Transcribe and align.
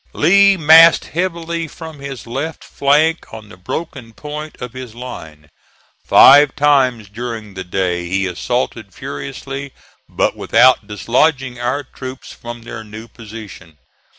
Lee 0.13 0.57
massed 0.57 1.05
heavily 1.05 1.67
from 1.67 1.99
his 1.99 2.25
left 2.25 2.63
flank 2.63 3.31
on 3.31 3.49
the 3.49 3.55
broken 3.55 4.13
point 4.13 4.59
of 4.59 4.73
his 4.73 4.95
line. 4.95 5.51
Five 6.07 6.55
times 6.55 7.07
during 7.07 7.53
the 7.53 7.63
day 7.63 8.07
he 8.09 8.25
assaulted 8.25 8.95
furiously, 8.95 9.73
but 10.09 10.35
without 10.35 10.87
dislodging 10.87 11.59
our 11.59 11.83
troops 11.83 12.33
from 12.33 12.63
their 12.63 12.83
new 12.83 13.07
position. 13.07 13.77